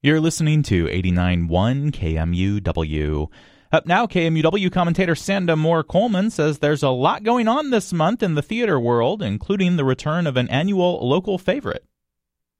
You're 0.00 0.20
listening 0.20 0.62
to 0.62 0.84
89.1 0.84 1.90
KMUW. 1.90 3.26
Up 3.72 3.84
now, 3.84 4.06
KMUW 4.06 4.70
commentator 4.70 5.14
Sanda 5.14 5.58
Moore 5.58 5.82
Coleman 5.82 6.30
says 6.30 6.60
there's 6.60 6.84
a 6.84 6.90
lot 6.90 7.24
going 7.24 7.48
on 7.48 7.70
this 7.70 7.92
month 7.92 8.22
in 8.22 8.36
the 8.36 8.42
theater 8.42 8.78
world, 8.78 9.22
including 9.22 9.74
the 9.74 9.84
return 9.84 10.28
of 10.28 10.36
an 10.36 10.48
annual 10.50 11.04
local 11.04 11.36
favorite. 11.36 11.84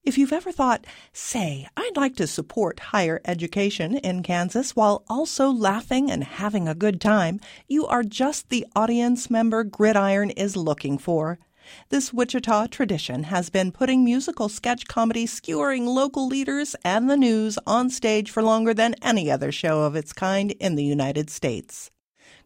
If 0.02 0.18
you've 0.18 0.32
ever 0.32 0.50
thought, 0.50 0.84
say, 1.12 1.68
I'd 1.76 1.96
like 1.96 2.16
to 2.16 2.26
support 2.26 2.80
higher 2.80 3.20
education 3.24 3.98
in 3.98 4.24
Kansas 4.24 4.74
while 4.74 5.04
also 5.08 5.48
laughing 5.48 6.10
and 6.10 6.24
having 6.24 6.66
a 6.66 6.74
good 6.74 7.00
time, 7.00 7.38
you 7.68 7.86
are 7.86 8.02
just 8.02 8.48
the 8.48 8.66
audience 8.74 9.30
member 9.30 9.62
Gridiron 9.62 10.30
is 10.30 10.56
looking 10.56 10.98
for. 10.98 11.38
This 11.90 12.12
Wichita 12.12 12.68
tradition 12.68 13.24
has 13.24 13.50
been 13.50 13.72
putting 13.72 14.04
musical 14.04 14.48
sketch 14.48 14.86
comedy 14.86 15.26
skewering 15.26 15.86
local 15.86 16.26
leaders 16.26 16.76
and 16.84 17.08
the 17.08 17.16
news 17.16 17.58
on 17.66 17.90
stage 17.90 18.30
for 18.30 18.42
longer 18.42 18.74
than 18.74 18.94
any 19.02 19.30
other 19.30 19.52
show 19.52 19.82
of 19.82 19.96
its 19.96 20.12
kind 20.12 20.52
in 20.52 20.74
the 20.74 20.84
United 20.84 21.30
States. 21.30 21.90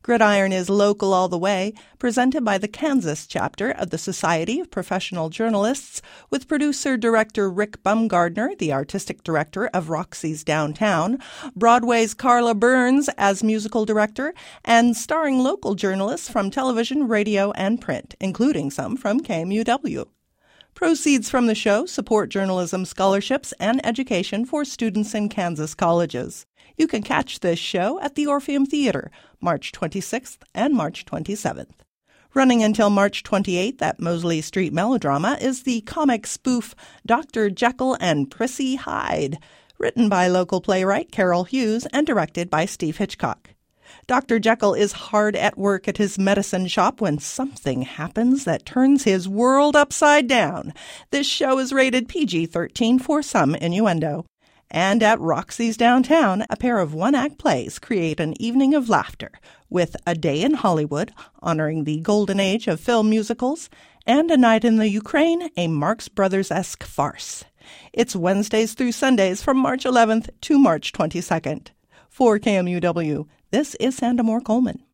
Gridiron 0.03 0.53
is 0.53 0.69
local 0.69 1.15
all 1.15 1.29
the 1.29 1.39
way, 1.39 1.73
presented 1.99 2.45
by 2.45 2.59
the 2.59 2.69
Kansas 2.69 3.27
chapter 3.27 3.71
of 3.71 3.91
the 3.91 3.99
Society 3.99 4.59
of 4.59 4.71
Professional 4.71 5.29
Journalists, 5.29 6.03
with 6.31 6.49
producer 6.49 6.97
director 6.97 7.49
Rick 7.51 7.83
Bumgardner, 7.83 8.59
the 8.59 8.73
artistic 8.73 9.23
director 9.23 9.69
of 9.69 9.91
Roxy's 9.91 10.43
Downtown, 10.43 11.19
Broadway's 11.55 12.15
Carla 12.15 12.55
Burns 12.55 13.09
as 13.17 13.45
musical 13.45 13.85
director, 13.85 14.35
and 14.65 14.97
starring 14.97 15.39
local 15.39 15.75
journalists 15.75 16.29
from 16.29 16.51
television, 16.51 17.07
radio, 17.07 17.53
and 17.53 17.81
print, 17.81 18.15
including 18.21 18.71
some 18.71 18.97
from 18.97 19.21
KMUW. 19.21 20.07
Proceeds 20.75 21.29
from 21.29 21.47
the 21.47 21.55
show 21.55 21.85
support 21.87 22.31
journalism 22.31 22.85
scholarships 22.85 23.53
and 23.61 23.85
education 23.87 24.45
for 24.47 24.65
students 24.65 25.15
in 25.15 25.29
Kansas 25.29 25.75
colleges. 25.75 26.47
You 26.77 26.89
can 26.89 27.03
catch 27.03 27.41
this 27.41 27.59
show 27.59 28.01
at 28.01 28.15
the 28.15 28.27
Orpheum 28.27 28.65
Theater, 28.65 29.11
March 29.41 29.71
26th 29.73 30.39
and 30.55 30.75
March 30.75 31.05
27th. 31.05 31.75
Running 32.35 32.63
until 32.63 32.89
March 32.89 33.23
28th 33.23 33.83
at 33.83 34.01
Mosley 34.01 34.41
Street 34.41 34.73
Melodrama 34.73 35.37
is 35.41 35.65
the 35.65 35.83
comic 35.83 36.27
spoof 36.27 36.75
Dr. 37.05 37.51
Jekyll 37.51 37.97
and 38.01 38.31
Prissy 38.31 38.77
Hyde, 38.77 39.39
written 39.79 40.09
by 40.09 40.27
local 40.29 40.63
playwright 40.63 41.13
Carol 41.13 41.45
Hughes 41.45 41.87
and 41.93 42.07
directed 42.07 42.49
by 42.49 42.65
Steve 42.65 42.97
Hitchcock. 42.97 43.51
Dr. 44.07 44.39
Jekyll 44.39 44.75
is 44.75 44.93
hard 44.93 45.37
at 45.37 45.59
work 45.59 45.89
at 45.89 45.97
his 45.97 46.19
medicine 46.19 46.67
shop 46.67 47.01
when 47.01 47.19
something 47.19 47.83
happens 47.83 48.45
that 48.45 48.67
turns 48.67 49.05
his 49.05 49.29
world 49.29 49.77
upside 49.77 50.27
down. 50.27 50.73
This 51.11 51.27
show 51.27 51.59
is 51.59 51.73
rated 51.73 52.09
PG 52.09 52.47
13 52.47 52.99
for 52.99 53.23
some 53.23 53.55
innuendo. 53.55 54.25
And 54.71 55.03
at 55.03 55.21
Roxy's 55.21 55.77
downtown, 55.77 56.47
a 56.49 56.57
pair 56.57 56.79
of 56.79 56.95
one 56.95 57.15
act 57.15 57.37
plays 57.37 57.79
create 57.79 58.21
an 58.21 58.41
evening 58.41 58.75
of 58.75 58.89
laughter 58.89 59.31
with 59.69 59.97
A 60.07 60.15
Day 60.15 60.43
in 60.43 60.55
Hollywood, 60.55 61.13
honoring 61.43 61.85
the 61.85 62.01
golden 62.01 62.41
age 62.41 62.67
of 62.69 62.81
film 62.81 63.11
musicals, 63.11 63.69
and 64.07 64.31
A 64.31 64.37
Night 64.37 64.65
in 64.65 64.77
the 64.77 64.89
Ukraine, 64.89 65.51
a 65.57 65.69
Marx 65.69 66.09
Brothers 66.09 66.51
esque 66.51 66.85
farce. 66.85 67.45
It's 67.93 68.17
Wednesdays 68.17 68.73
through 68.73 68.93
Sundays 68.93 69.43
from 69.43 69.59
March 69.59 69.85
11th 69.85 70.31
to 70.43 70.59
March 70.59 70.93
22nd. 70.93 71.69
For 72.09 72.39
KMUW, 72.39 73.27
this 73.53 73.75
is 73.75 74.01
Sanda 74.01 74.25
Moore 74.25 74.41
Coleman. 74.41 74.83